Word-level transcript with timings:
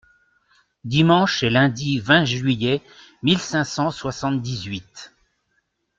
Dimanche 0.83 1.43
et 1.43 1.51
lundi 1.51 1.99
vingt 1.99 2.25
juillet 2.25 2.81
mille 3.21 3.37
cinq 3.37 3.65
cent 3.65 3.91
soixante-dix-huit. 3.91 5.13